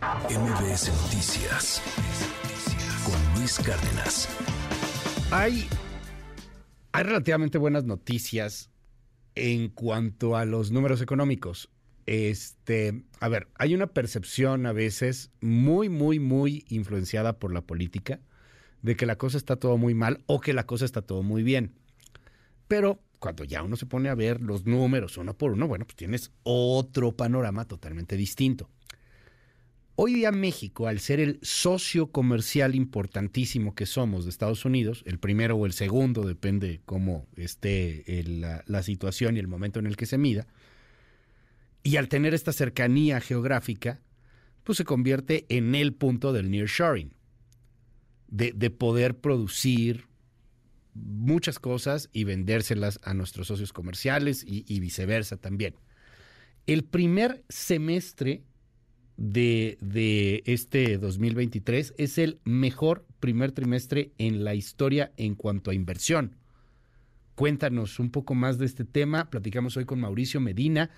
MBS 0.00 0.88
Noticias 1.02 1.82
con 3.04 3.38
Luis 3.38 3.58
Cárdenas. 3.58 4.28
Hay, 5.30 5.68
hay 6.92 7.02
relativamente 7.04 7.58
buenas 7.58 7.84
noticias 7.84 8.70
en 9.34 9.68
cuanto 9.68 10.36
a 10.36 10.46
los 10.46 10.70
números 10.70 11.02
económicos. 11.02 11.68
Este, 12.06 13.04
a 13.20 13.28
ver, 13.28 13.48
hay 13.56 13.74
una 13.74 13.88
percepción 13.88 14.64
a 14.64 14.72
veces 14.72 15.32
muy, 15.42 15.90
muy, 15.90 16.18
muy 16.18 16.64
influenciada 16.68 17.38
por 17.38 17.52
la 17.52 17.60
política 17.60 18.20
de 18.80 18.96
que 18.96 19.04
la 19.04 19.18
cosa 19.18 19.36
está 19.36 19.56
todo 19.56 19.76
muy 19.76 19.92
mal 19.92 20.24
o 20.24 20.40
que 20.40 20.54
la 20.54 20.64
cosa 20.64 20.86
está 20.86 21.02
todo 21.02 21.22
muy 21.22 21.42
bien. 21.42 21.74
Pero 22.68 23.02
cuando 23.18 23.44
ya 23.44 23.62
uno 23.62 23.76
se 23.76 23.84
pone 23.84 24.08
a 24.08 24.14
ver 24.14 24.40
los 24.40 24.64
números 24.64 25.18
uno 25.18 25.36
por 25.36 25.52
uno, 25.52 25.68
bueno, 25.68 25.84
pues 25.84 25.96
tienes 25.96 26.32
otro 26.42 27.12
panorama 27.12 27.66
totalmente 27.66 28.16
distinto. 28.16 28.70
Hoy 30.02 30.14
día 30.14 30.32
México, 30.32 30.86
al 30.86 30.98
ser 30.98 31.20
el 31.20 31.38
socio 31.42 32.10
comercial 32.10 32.74
importantísimo 32.74 33.74
que 33.74 33.84
somos 33.84 34.24
de 34.24 34.30
Estados 34.30 34.64
Unidos, 34.64 35.02
el 35.04 35.18
primero 35.18 35.56
o 35.56 35.66
el 35.66 35.74
segundo, 35.74 36.22
depende 36.22 36.80
cómo 36.86 37.26
esté 37.36 38.02
la, 38.26 38.64
la 38.66 38.82
situación 38.82 39.36
y 39.36 39.40
el 39.40 39.46
momento 39.46 39.78
en 39.78 39.84
el 39.84 39.98
que 39.98 40.06
se 40.06 40.16
mida, 40.16 40.46
y 41.82 41.96
al 41.96 42.08
tener 42.08 42.32
esta 42.32 42.54
cercanía 42.54 43.20
geográfica, 43.20 44.00
pues 44.64 44.78
se 44.78 44.86
convierte 44.86 45.44
en 45.50 45.74
el 45.74 45.92
punto 45.92 46.32
del 46.32 46.50
nearshoring, 46.50 47.12
de, 48.28 48.52
de 48.52 48.70
poder 48.70 49.18
producir 49.18 50.06
muchas 50.94 51.58
cosas 51.58 52.08
y 52.10 52.24
vendérselas 52.24 53.00
a 53.02 53.12
nuestros 53.12 53.48
socios 53.48 53.74
comerciales 53.74 54.46
y 54.46 54.80
viceversa 54.80 55.36
también. 55.36 55.74
El 56.66 56.84
primer 56.84 57.44
semestre 57.50 58.44
de, 59.20 59.76
de, 59.82 60.42
este 60.46 60.96
2023 60.96 61.94
es 61.98 62.16
el 62.16 62.38
mejor 62.44 63.04
primer 63.20 63.52
trimestre 63.52 64.12
en 64.16 64.44
la 64.44 64.54
historia 64.54 65.12
en 65.18 65.34
cuanto 65.34 65.70
a 65.70 65.74
inversión. 65.74 66.36
Cuéntanos 67.34 68.00
un 68.00 68.10
poco 68.10 68.34
más 68.34 68.58
de 68.58 68.64
este 68.64 68.86
tema. 68.86 69.28
Platicamos 69.28 69.76
hoy 69.76 69.84
con 69.84 70.00
Mauricio 70.00 70.40
Medina, 70.40 70.88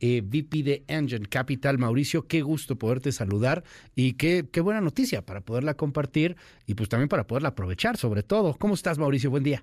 eh, 0.00 0.22
VP 0.22 0.62
de 0.64 0.84
Engine 0.88 1.26
Capital. 1.30 1.78
Mauricio, 1.78 2.26
qué 2.26 2.42
gusto 2.42 2.76
poderte 2.76 3.12
saludar 3.12 3.62
y 3.94 4.14
qué, 4.14 4.44
qué 4.52 4.60
buena 4.60 4.80
noticia 4.80 5.22
para 5.22 5.42
poderla 5.42 5.74
compartir 5.74 6.34
y 6.66 6.74
pues 6.74 6.88
también 6.88 7.08
para 7.08 7.28
poderla 7.28 7.50
aprovechar 7.50 7.96
sobre 7.96 8.24
todo. 8.24 8.56
¿Cómo 8.58 8.74
estás, 8.74 8.98
Mauricio? 8.98 9.30
Buen 9.30 9.44
día. 9.44 9.62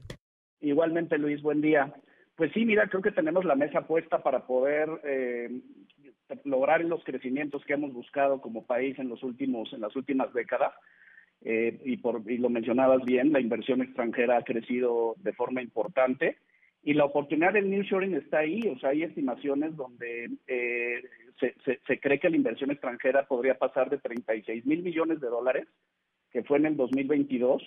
Igualmente, 0.61 1.17
Luis, 1.17 1.41
buen 1.41 1.59
día. 1.59 1.94
Pues 2.38 2.52
sí, 2.53 2.63
mira, 2.63 2.88
creo 2.88 3.02
que 3.02 3.11
tenemos 3.11 3.44
la 3.44 3.55
mesa 3.55 3.85
puesta 3.88 4.23
para 4.23 4.47
poder 4.47 4.89
eh, 5.03 5.50
lograr 6.44 6.84
los 6.84 7.04
crecimientos 7.04 7.64
que 7.66 7.73
hemos 7.73 7.94
buscado 7.94 8.42
como 8.42 8.66
país 8.66 8.98
en 9.00 9.09
los 9.09 9.23
últimos, 9.23 9.72
en 9.73 9.81
las 9.81 9.95
últimas 9.95 10.34
décadas. 10.34 10.73
Eh, 11.42 11.80
y, 11.86 11.98
por, 11.98 12.23
y 12.30 12.38
lo 12.38 12.50
mencionabas 12.50 13.04
bien, 13.04 13.31
la 13.31 13.40
inversión 13.40 13.81
extranjera 13.81 14.38
ha 14.38 14.44
crecido 14.44 15.16
de 15.18 15.34
forma 15.34 15.62
importante 15.62 16.38
y 16.81 16.94
la 16.94 17.06
oportunidad 17.06 17.53
del 17.53 17.70
nearshoring 17.70 18.16
está 18.16 18.40
ahí, 18.40 18.62
o 18.68 18.80
sea, 18.80 18.92
hay 18.92 19.03
estimaciones 19.03 19.76
donde 19.76 20.30
eh, 20.48 21.03
se, 21.40 21.56
se, 21.86 22.00
cree 22.00 22.20
que 22.20 22.30
la 22.30 22.36
inversión 22.36 22.72
extranjera 22.72 23.28
podría 23.28 23.58
pasar 23.58 23.90
de 23.90 23.98
36 23.98 24.66
mil 24.66 24.81
millones 24.84 25.20
de 25.20 25.28
dólares, 25.28 25.68
que 26.31 26.44
fue 26.44 26.58
en 26.58 26.68
el 26.68 26.78
2022. 26.78 27.62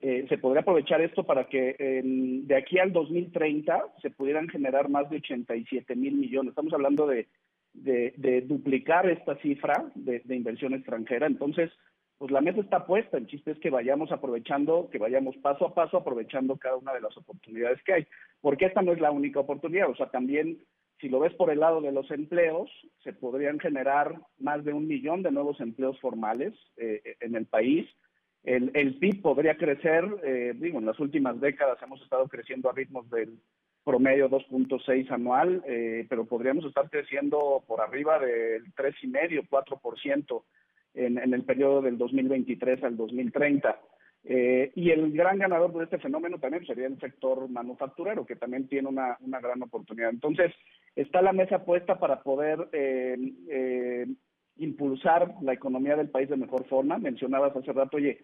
Eh, 0.00 0.26
se 0.28 0.38
podría 0.38 0.62
aprovechar 0.62 1.00
esto 1.00 1.24
para 1.24 1.48
que 1.48 1.74
de 2.04 2.56
aquí 2.56 2.78
al 2.78 2.92
2030 2.92 3.82
se 4.00 4.10
pudieran 4.10 4.48
generar 4.48 4.88
más 4.88 5.10
de 5.10 5.16
87 5.16 5.96
mil 5.96 6.14
millones. 6.14 6.50
Estamos 6.50 6.72
hablando 6.72 7.06
de, 7.06 7.26
de, 7.82 8.14
de 8.16 8.42
duplicar 8.42 9.08
esta 9.08 9.36
cifra 9.36 9.90
de, 9.94 10.22
inversión 10.34 10.74
extranjera. 10.74 11.26
Entonces, 11.26 11.70
pues 12.18 12.30
la 12.30 12.40
mesa 12.40 12.60
está 12.60 12.86
puesta, 12.86 13.16
el 13.16 13.26
chiste 13.26 13.52
es 13.52 13.58
que 13.58 13.70
vayamos 13.70 14.10
aprovechando, 14.10 14.88
que 14.90 14.98
vayamos 14.98 15.36
paso 15.36 15.66
a 15.66 15.74
paso 15.74 15.98
aprovechando 15.98 16.56
cada 16.56 16.76
una 16.76 16.92
de 16.92 17.00
las 17.00 17.16
oportunidades 17.16 17.82
que 17.84 17.92
hay, 17.92 18.06
porque 18.40 18.66
esta 18.66 18.82
no 18.82 18.92
es 18.92 19.00
la 19.00 19.12
única 19.12 19.40
oportunidad, 19.40 19.88
o 19.88 19.94
sea, 19.94 20.10
también 20.10 20.58
si 21.00 21.08
lo 21.08 21.20
ves 21.20 21.32
por 21.34 21.50
el 21.50 21.60
lado 21.60 21.80
de 21.80 21.92
los 21.92 22.10
empleos, 22.10 22.68
se 23.04 23.12
podrían 23.12 23.60
generar 23.60 24.16
más 24.38 24.64
de 24.64 24.72
un 24.72 24.88
millón 24.88 25.22
de 25.22 25.30
nuevos 25.30 25.60
empleos 25.60 25.98
formales 26.00 26.54
eh, 26.76 27.16
en 27.20 27.36
el 27.36 27.46
país, 27.46 27.86
el, 28.44 28.70
el 28.74 28.98
PIB 28.98 29.22
podría 29.22 29.56
crecer, 29.56 30.04
eh, 30.24 30.54
digo, 30.56 30.78
en 30.78 30.86
las 30.86 30.98
últimas 30.98 31.40
décadas 31.40 31.80
hemos 31.82 32.00
estado 32.02 32.28
creciendo 32.28 32.70
a 32.70 32.72
ritmos 32.72 33.08
del 33.10 33.38
promedio 33.88 34.28
2.6 34.28 35.10
anual, 35.10 35.62
eh, 35.66 36.04
pero 36.10 36.26
podríamos 36.26 36.66
estar 36.66 36.90
creciendo 36.90 37.64
por 37.66 37.80
arriba 37.80 38.18
del 38.18 38.64
3,5, 38.74 39.48
4% 39.48 40.42
en, 40.92 41.16
en 41.16 41.32
el 41.32 41.42
periodo 41.44 41.80
del 41.80 41.96
2023 41.96 42.84
al 42.84 42.98
2030. 42.98 43.80
Eh, 44.24 44.72
y 44.74 44.90
el 44.90 45.10
gran 45.12 45.38
ganador 45.38 45.72
de 45.72 45.84
este 45.84 45.96
fenómeno 45.96 46.38
también 46.38 46.66
sería 46.66 46.86
el 46.86 47.00
sector 47.00 47.48
manufacturero, 47.48 48.26
que 48.26 48.36
también 48.36 48.68
tiene 48.68 48.88
una, 48.88 49.16
una 49.20 49.40
gran 49.40 49.62
oportunidad. 49.62 50.10
Entonces, 50.10 50.52
está 50.94 51.22
la 51.22 51.32
mesa 51.32 51.64
puesta 51.64 51.98
para 51.98 52.22
poder 52.22 52.68
eh, 52.72 53.16
eh, 53.48 54.06
impulsar 54.58 55.34
la 55.40 55.54
economía 55.54 55.96
del 55.96 56.10
país 56.10 56.28
de 56.28 56.36
mejor 56.36 56.66
forma. 56.66 56.98
Mencionabas 56.98 57.56
hace 57.56 57.72
rato, 57.72 57.96
oye, 57.96 58.18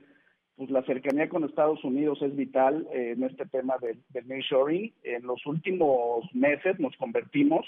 pues 0.56 0.70
la 0.70 0.84
cercanía 0.84 1.28
con 1.28 1.44
Estados 1.44 1.82
Unidos 1.84 2.20
es 2.22 2.34
vital 2.36 2.86
eh, 2.92 3.12
en 3.16 3.24
este 3.24 3.46
tema 3.46 3.76
del, 3.80 4.02
del 4.10 4.28
nearshoring. 4.28 4.92
En 5.02 5.22
los 5.26 5.44
últimos 5.46 6.24
meses 6.34 6.78
nos 6.78 6.96
convertimos 6.96 7.66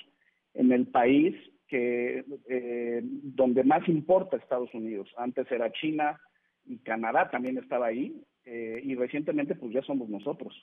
en 0.55 0.73
el 0.73 0.87
país 0.87 1.35
que 1.69 2.25
eh, 2.49 3.01
donde 3.03 3.65
más 3.65 3.89
importa 3.89 4.37
Estados 4.37 4.73
Unidos. 4.73 5.09
Antes 5.17 5.51
era 5.51 5.73
China 5.73 6.21
y 6.65 6.79
Canadá 6.79 7.29
también 7.31 7.59
estaba 7.59 7.87
ahí 7.87 8.23
eh, 8.45 8.81
y 8.83 8.95
recientemente 8.95 9.55
pues 9.55 9.73
ya 9.73 9.83
somos 9.83 10.09
nosotros. 10.09 10.55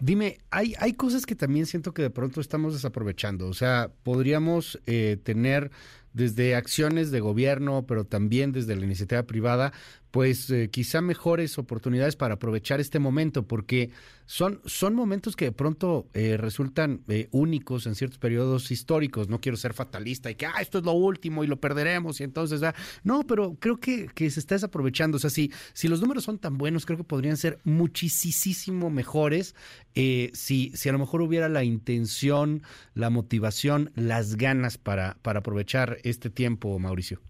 Dime, 0.00 0.38
hay, 0.50 0.74
hay 0.80 0.94
cosas 0.94 1.24
que 1.24 1.36
también 1.36 1.66
siento 1.66 1.94
que 1.94 2.02
de 2.02 2.10
pronto 2.10 2.40
estamos 2.40 2.74
desaprovechando. 2.74 3.46
O 3.46 3.52
sea, 3.52 3.92
podríamos 4.02 4.80
eh, 4.86 5.16
tener 5.22 5.70
desde 6.12 6.56
acciones 6.56 7.10
de 7.10 7.20
gobierno, 7.20 7.86
pero 7.86 8.04
también 8.04 8.52
desde 8.52 8.74
la 8.74 8.84
iniciativa 8.84 9.22
privada, 9.22 9.72
pues 10.14 10.48
eh, 10.50 10.70
quizá 10.70 11.00
mejores 11.00 11.58
oportunidades 11.58 12.14
para 12.14 12.34
aprovechar 12.34 12.78
este 12.78 13.00
momento, 13.00 13.48
porque 13.48 13.90
son, 14.26 14.60
son 14.64 14.94
momentos 14.94 15.34
que 15.34 15.46
de 15.46 15.50
pronto 15.50 16.06
eh, 16.14 16.36
resultan 16.36 17.02
eh, 17.08 17.26
únicos 17.32 17.88
en 17.88 17.96
ciertos 17.96 18.20
periodos 18.20 18.70
históricos. 18.70 19.28
No 19.28 19.40
quiero 19.40 19.56
ser 19.56 19.74
fatalista 19.74 20.30
y 20.30 20.36
que 20.36 20.46
ah, 20.46 20.60
esto 20.60 20.78
es 20.78 20.84
lo 20.84 20.92
último 20.92 21.42
y 21.42 21.48
lo 21.48 21.58
perderemos 21.58 22.20
y 22.20 22.22
entonces, 22.22 22.60
no, 23.02 23.26
pero 23.26 23.56
creo 23.58 23.78
que, 23.78 24.06
que 24.06 24.30
se 24.30 24.38
está 24.38 24.54
desaprovechando. 24.54 25.16
O 25.16 25.18
sea, 25.18 25.30
si, 25.30 25.50
si 25.72 25.88
los 25.88 26.00
números 26.00 26.22
son 26.22 26.38
tan 26.38 26.58
buenos, 26.58 26.86
creo 26.86 26.96
que 26.96 27.02
podrían 27.02 27.36
ser 27.36 27.58
muchísimo 27.64 28.90
mejores 28.90 29.56
eh, 29.96 30.30
si, 30.32 30.70
si 30.76 30.88
a 30.88 30.92
lo 30.92 31.00
mejor 31.00 31.22
hubiera 31.22 31.48
la 31.48 31.64
intención, 31.64 32.62
la 32.94 33.10
motivación, 33.10 33.90
las 33.96 34.36
ganas 34.36 34.78
para, 34.78 35.18
para 35.22 35.40
aprovechar 35.40 35.98
este 36.04 36.30
tiempo, 36.30 36.78
Mauricio. 36.78 37.20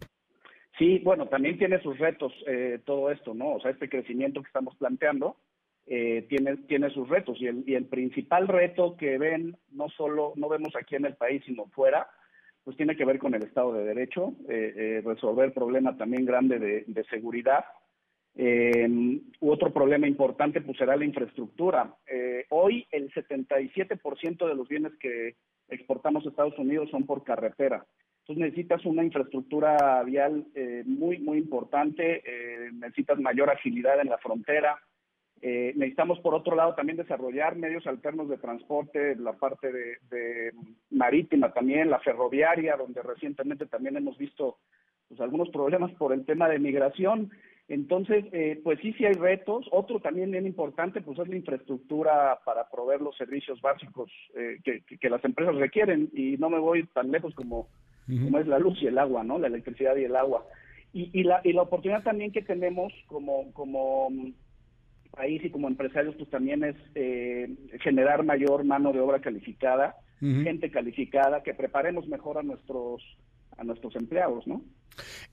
Sí, 0.79 0.99
bueno, 1.05 1.27
también 1.29 1.59
tiene 1.59 1.81
sus 1.83 1.99
retos 1.99 2.33
eh, 2.47 2.81
todo 2.85 3.11
esto, 3.11 3.33
¿no? 3.35 3.53
O 3.53 3.61
sea, 3.61 3.71
este 3.71 3.89
crecimiento 3.89 4.43
que 4.43 4.49
estamos 4.49 4.75
planteando 4.77 5.37
eh, 5.87 6.27
tiene, 6.29 6.57
tiene 6.69 6.91
sus 6.91 7.09
retos 7.09 7.41
y 7.41 7.47
el, 7.47 7.63
y 7.67 7.75
el 7.75 7.87
principal 7.87 8.49
reto 8.49 8.97
que 8.97 9.19
ven, 9.19 9.57
no 9.71 9.89
solo, 9.91 10.33
no 10.37 10.49
vemos 10.49 10.75
aquí 10.75 10.97
en 10.97 11.05
el 11.05 11.15
país, 11.15 11.43
sino 11.47 11.67
fuera, 11.67 12.09
pues 12.65 12.77
tiene 12.77 12.97
que 12.97 13.05
ver 13.05 13.19
con 13.19 13.35
el 13.35 13.43
Estado 13.45 13.75
de 13.75 13.85
Derecho, 13.85 14.33
eh, 14.49 14.75
eh, 14.77 15.03
resolver 15.05 15.53
problema 15.53 15.97
también 15.97 16.25
grande 16.25 16.59
de, 16.59 16.85
de 16.87 17.05
seguridad. 17.05 17.65
Eh, 18.37 19.21
otro 19.41 19.73
problema 19.73 20.09
importante 20.09 20.61
pues 20.61 20.77
será 20.77 20.97
la 20.97 21.05
infraestructura. 21.05 21.95
Eh, 22.07 22.47
hoy 22.51 22.87
el 22.91 23.13
77% 23.13 24.49
de 24.49 24.55
los 24.55 24.69
bienes 24.69 24.93
que 24.99 25.37
exportamos 25.69 26.27
a 26.27 26.31
Estados 26.31 26.59
Unidos 26.59 26.91
son 26.91 27.07
por 27.07 27.23
carretera. 27.23 27.87
Entonces 28.27 28.47
necesitas 28.47 28.87
una 28.87 29.05
infraestructura 29.05 30.03
vial 30.03 30.47
eh, 30.55 30.83
muy, 30.87 31.19
muy 31.19 31.37
importante, 31.37 32.23
eh, 32.25 32.71
necesitas 32.73 33.21
mayor 33.21 33.51
agilidad 33.51 34.01
en 34.01 34.09
la 34.09 34.17
frontera. 34.17 34.79
Eh, 35.43 35.75
necesitamos, 35.77 36.21
por 36.21 36.35
otro 36.35 36.57
lado, 36.57 36.75
también 36.75 36.97
desarrollar 36.97 37.55
medios 37.55 37.87
alternos 37.87 38.31
de 38.31 38.39
transporte, 38.39 39.15
la 39.17 39.35
parte 39.35 39.71
de, 39.71 39.99
de, 40.09 40.53
marítima 40.91 41.53
también, 41.53 41.91
la 41.91 41.99
ferroviaria, 41.99 42.79
donde 42.79 43.03
recientemente 43.03 43.67
también 43.67 43.99
hemos 43.99 44.17
visto 44.17 44.57
pues, 45.07 45.21
algunos 45.21 45.51
problemas 45.51 45.93
por 45.93 46.15
el 46.15 46.25
tema 46.25 46.49
de 46.49 46.59
migración. 46.59 47.31
Entonces, 47.69 48.25
eh, 48.33 48.59
pues 48.65 48.81
sí, 48.81 48.95
sí 48.95 49.05
hay 49.05 49.13
retos. 49.13 49.67
Otro 49.71 50.01
también 50.01 50.31
bien 50.31 50.47
importante, 50.47 51.03
pues 51.03 51.19
es 51.19 51.29
la 51.29 51.37
infraestructura 51.37 52.39
para 52.47 52.71
proveer 52.71 53.03
los 53.03 53.15
servicios 53.19 53.61
básicos 53.61 54.11
eh, 54.35 54.61
que, 54.65 54.81
que, 54.85 54.97
que, 54.97 55.11
las 55.11 55.23
empresas 55.27 55.57
requieren. 55.57 56.09
Y 56.15 56.39
no 56.39 56.49
me 56.49 56.59
voy 56.59 56.87
tan 56.87 57.11
lejos 57.11 57.35
como 57.35 57.69
uh-huh. 58.09 58.25
como 58.25 58.39
es 58.39 58.47
la 58.47 58.59
luz 58.59 58.81
y 58.83 58.87
el 58.87 58.99
agua, 58.99 59.25
¿no? 59.25 59.39
La 59.39 59.49
electricidad 59.49 59.97
y 59.97 60.05
el 60.05 60.17
agua. 60.17 60.47
Y, 60.93 61.11
y, 61.13 61.25
la, 61.25 61.41
y 61.45 61.53
la 61.53 61.63
oportunidad 61.63 62.03
también 62.03 62.33
que 62.33 62.43
tenemos 62.43 62.93
como, 63.07 63.53
como 63.53 64.09
país 65.11 65.45
y 65.45 65.51
como 65.51 65.69
empresarios, 65.69 66.15
pues 66.17 66.31
también 66.31 66.65
es 66.65 66.77
eh, 66.95 67.49
generar 67.81 68.25
mayor 68.25 68.65
mano 68.65 68.93
de 68.93 69.01
obra 69.01 69.21
calificada, 69.21 69.97
uh 70.21 70.25
-huh. 70.25 70.45
gente 70.45 70.71
calificada, 70.71 71.43
que 71.43 71.55
preparemos 71.55 72.07
mejor 72.09 72.39
a 72.39 72.43
nuestros 72.43 73.03
a 73.57 73.65
nuestros 73.65 73.95
empleados, 73.95 74.47
¿no? 74.47 74.63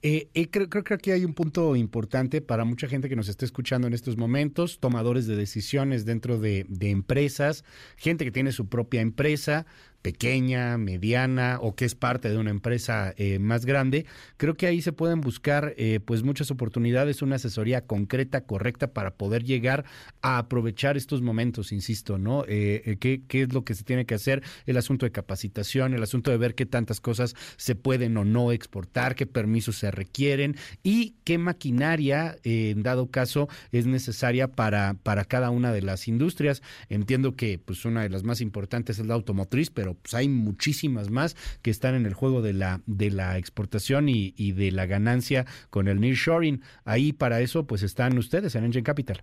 Eh, 0.01 0.29
eh, 0.33 0.49
creo, 0.49 0.69
creo, 0.69 0.83
creo, 0.83 0.97
que 0.97 1.11
hay 1.11 1.25
un 1.25 1.33
punto 1.33 1.75
importante 1.75 2.41
para 2.41 2.65
mucha 2.65 2.87
gente 2.87 3.09
que 3.09 3.15
nos 3.15 3.29
está 3.29 3.45
escuchando 3.45 3.87
en 3.87 3.93
estos 3.93 4.17
momentos, 4.17 4.79
tomadores 4.79 5.27
de 5.27 5.35
decisiones 5.35 6.05
dentro 6.05 6.39
de, 6.39 6.65
empresas, 6.81 7.63
gente 7.97 8.25
que 8.25 8.31
tiene 8.31 8.51
su 8.51 8.67
propia 8.67 9.01
empresa, 9.01 9.65
pequeña, 10.01 10.79
mediana 10.79 11.59
o 11.61 11.75
que 11.75 11.85
es 11.85 11.93
parte 11.93 12.29
de 12.29 12.37
una 12.37 12.49
empresa 12.49 13.13
eh, 13.17 13.37
más 13.37 13.65
grande, 13.67 14.07
creo 14.37 14.55
que 14.55 14.65
ahí 14.65 14.81
se 14.81 14.93
pueden 14.93 15.21
buscar 15.21 15.75
eh, 15.77 15.99
pues 16.03 16.23
muchas 16.23 16.49
oportunidades, 16.49 17.21
una 17.21 17.35
asesoría 17.35 17.85
concreta, 17.85 18.41
correcta 18.41 18.93
para 18.93 19.13
poder 19.13 19.43
llegar 19.43 19.85
a 20.23 20.39
aprovechar 20.39 20.97
estos 20.97 21.21
momentos, 21.21 21.71
insisto, 21.71 22.17
¿no? 22.17 22.45
Eh, 22.47 22.97
¿qué, 22.99 23.21
¿qué, 23.27 23.43
es 23.43 23.53
lo 23.53 23.63
que 23.63 23.75
se 23.75 23.83
tiene 23.83 24.05
que 24.05 24.15
hacer? 24.15 24.41
El 24.65 24.77
asunto 24.77 25.05
de 25.05 25.11
capacitación, 25.11 25.93
el 25.93 26.01
asunto 26.01 26.31
de 26.31 26.37
ver 26.37 26.55
qué 26.55 26.65
tantas 26.65 26.99
cosas 26.99 27.35
se 27.57 27.75
pueden 27.75 28.17
o 28.17 28.25
no 28.25 28.51
exportar, 28.51 29.13
qué 29.13 29.27
permisos 29.27 29.50
se 29.59 29.92
requieren 29.92 30.56
y 30.83 31.15
qué 31.24 31.38
maquinaria, 31.38 32.36
en 32.44 32.83
dado 32.83 33.12
caso, 33.12 33.48
es 33.71 33.86
necesaria 33.86 34.48
para, 34.48 34.95
para 35.03 35.25
cada 35.25 35.50
una 35.50 35.71
de 35.71 35.81
las 35.81 36.07
industrias. 36.07 36.62
Entiendo 36.89 37.36
que 37.36 37.59
pues 37.59 37.86
una 37.86 38.03
de 38.03 38.09
las 38.09 38.24
más 38.24 38.42
importantes 38.42 39.00
es 39.00 39.06
la 39.06 39.13
automotriz, 39.13 39.69
pero 39.69 39.95
pues 39.95 40.13
hay 40.13 40.30
muchísimas 40.30 41.09
más 41.09 41.36
que 41.62 41.71
están 41.71 41.95
en 41.95 42.06
el 42.06 42.13
juego 42.13 42.42
de 42.42 42.53
la, 42.53 42.81
de 42.86 43.12
la 43.12 43.38
exportación 43.38 44.09
y, 44.09 44.51
de 44.51 44.71
la 44.71 44.86
ganancia 44.86 45.45
con 45.69 45.88
el 45.88 46.00
nearshoring. 46.00 46.62
Ahí 46.86 47.13
para 47.13 47.42
eso 47.42 47.65
pues 47.68 47.83
están 47.83 48.18
ustedes 48.18 48.56
en 48.56 48.65
Engine 48.65 48.83
Capital. 48.83 49.21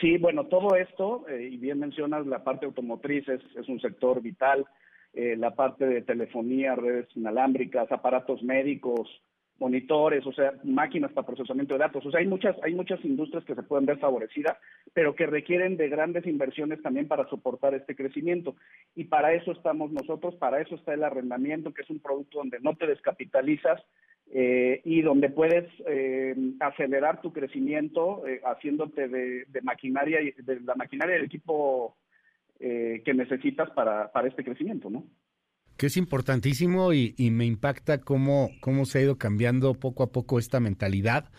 Sí, 0.00 0.18
bueno, 0.18 0.46
todo 0.46 0.76
esto, 0.76 1.24
eh, 1.28 1.48
y 1.52 1.56
bien 1.56 1.78
mencionas, 1.78 2.26
la 2.26 2.42
parte 2.42 2.66
automotriz 2.66 3.28
es, 3.28 3.40
es 3.56 3.68
un 3.68 3.80
sector 3.80 4.20
vital, 4.20 4.66
eh, 5.14 5.36
la 5.36 5.54
parte 5.54 5.86
de 5.86 6.02
telefonía, 6.02 6.74
redes 6.74 7.08
inalámbricas, 7.14 7.90
aparatos 7.92 8.42
médicos, 8.42 9.08
monitores, 9.58 10.26
o 10.26 10.32
sea, 10.32 10.52
máquinas 10.64 11.12
para 11.12 11.26
procesamiento 11.26 11.74
de 11.74 11.80
datos. 11.80 12.04
O 12.04 12.10
sea, 12.10 12.20
hay 12.20 12.26
muchas, 12.26 12.56
hay 12.62 12.74
muchas 12.74 13.04
industrias 13.04 13.44
que 13.44 13.54
se 13.54 13.62
pueden 13.62 13.86
ver 13.86 13.98
favorecidas, 13.98 14.56
pero 14.92 15.14
que 15.14 15.26
requieren 15.26 15.76
de 15.76 15.88
grandes 15.88 16.26
inversiones 16.26 16.82
también 16.82 17.06
para 17.06 17.28
soportar 17.28 17.74
este 17.74 17.94
crecimiento. 17.94 18.56
Y 18.94 19.04
para 19.04 19.32
eso 19.32 19.52
estamos 19.52 19.92
nosotros, 19.92 20.34
para 20.36 20.60
eso 20.60 20.74
está 20.74 20.94
el 20.94 21.04
arrendamiento, 21.04 21.72
que 21.72 21.82
es 21.82 21.90
un 21.90 22.00
producto 22.00 22.38
donde 22.38 22.58
no 22.60 22.74
te 22.74 22.86
descapitalizas 22.86 23.80
eh, 24.32 24.80
y 24.84 25.02
donde 25.02 25.30
puedes 25.30 25.70
eh, 25.86 26.34
acelerar 26.58 27.20
tu 27.20 27.32
crecimiento 27.32 28.26
eh, 28.26 28.40
haciéndote 28.44 29.06
de, 29.08 29.44
de, 29.44 29.62
maquinaria, 29.62 30.18
de 30.36 30.60
la 30.60 30.74
maquinaria 30.74 31.14
del 31.14 31.26
equipo 31.26 31.96
que 32.58 33.14
necesitas 33.14 33.70
para, 33.70 34.10
para 34.12 34.28
este 34.28 34.44
crecimiento, 34.44 34.90
¿no? 34.90 35.04
que 35.76 35.86
es 35.86 35.96
importantísimo 35.96 36.92
y, 36.92 37.14
y, 37.16 37.30
me 37.30 37.46
impacta 37.46 37.98
cómo, 37.98 38.50
cómo 38.60 38.86
se 38.86 38.98
ha 38.98 39.02
ido 39.02 39.18
cambiando 39.18 39.74
poco 39.74 40.04
a 40.04 40.12
poco 40.12 40.38
esta 40.38 40.60
mentalidad 40.60 41.30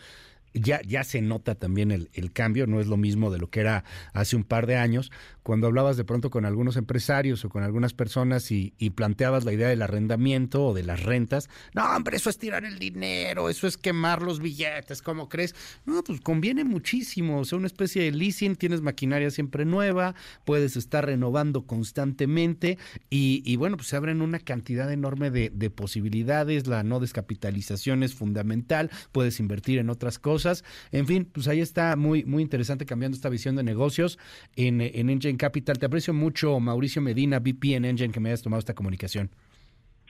ya, 0.56 0.82
ya 0.82 1.04
se 1.04 1.22
nota 1.22 1.56
también 1.56 1.92
el, 1.92 2.10
el, 2.14 2.32
cambio, 2.32 2.66
no 2.66 2.80
es 2.80 2.88
lo 2.88 2.98
mismo 2.98 3.32
de 3.32 3.40
lo 3.40 3.50
que 3.50 3.60
era 3.60 3.84
hace 4.14 4.36
un 4.36 4.44
par 4.44 4.66
de 4.66 4.78
años, 4.78 5.12
cuando 5.46 5.68
hablabas 5.68 5.96
de 5.96 6.04
pronto 6.04 6.32
con 6.32 6.44
algunos 6.44 6.76
empresarios 6.76 7.46
o 7.46 7.50
con 7.50 7.62
algunas 7.62 7.94
personas 7.94 8.52
y, 8.52 8.74
planteabas 8.96 9.46
la 9.46 9.54
idea 9.54 9.68
del 9.68 9.82
arrendamiento 9.82 10.68
o 10.68 10.74
de 10.74 10.82
las 10.82 11.04
rentas, 11.04 11.50
no, 11.74 11.84
hombre, 11.96 12.18
eso 12.18 12.30
es 12.30 12.40
tirar 12.40 12.66
el 12.66 12.80
dinero, 12.80 13.50
eso 13.50 13.68
es 13.68 13.78
quemar 13.78 14.22
los 14.22 14.40
billetes, 14.40 15.02
¿cómo 15.02 15.30
crees? 15.30 15.54
No, 15.86 16.04
pues 16.04 16.22
conviene 16.22 16.64
muchísimo, 16.64 17.40
o 17.40 17.46
sea, 17.46 17.58
una 17.58 17.68
especie 17.68 18.04
de 18.04 18.12
leasing, 18.12 18.56
tienes 18.56 18.82
maquinaria 18.82 19.30
siempre 19.30 19.66
nueva, 19.66 20.16
puedes 20.46 20.78
estar 20.78 21.06
renovando 21.06 21.68
constantemente 21.68 22.80
y, 23.10 23.44
y 23.46 23.56
bueno, 23.58 23.78
pues 23.78 23.90
se 23.90 23.98
abren 23.98 24.22
una 24.22 24.40
cantidad 24.40 24.92
enorme 24.92 25.30
de, 25.30 25.52
de 25.54 25.70
posibilidades, 25.70 26.66
la 26.66 26.82
no 26.82 27.00
descapitalización 27.00 28.02
es 28.02 28.16
fundamental, 28.16 28.90
puedes 29.12 29.40
invertir 29.40 29.78
en 29.78 29.92
otras 29.92 30.18
cosas, 30.46 30.64
en 30.92 31.06
fin, 31.08 31.28
pues 31.32 31.48
ahí 31.48 31.60
está 31.60 31.96
muy, 31.96 32.24
muy 32.24 32.44
interesante 32.44 32.86
cambiando 32.86 33.16
esta 33.16 33.30
visión 33.30 33.56
de 33.56 33.64
negocios 33.64 34.20
en, 34.56 34.82
en 34.82 35.10
Engine 35.10 35.38
Capital. 35.38 35.78
Te 35.80 35.86
aprecio 35.88 36.14
mucho, 36.14 36.60
Mauricio 36.60 37.02
Medina, 37.02 37.40
VP 37.40 37.76
en 37.76 37.86
Engine, 37.86 38.14
que 38.14 38.20
me 38.20 38.30
hayas 38.30 38.44
tomado 38.44 38.60
esta 38.60 38.74
comunicación. 38.74 39.30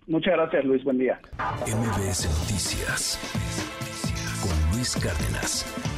Muchas 0.07 0.33
gracias, 0.33 0.65
Luis. 0.65 0.83
Buen 0.83 0.97
día. 0.97 1.19
MBS 1.65 2.27
Noticias 2.41 3.19
con 4.41 4.77
Luis 4.77 4.95
Cárdenas. 4.95 5.94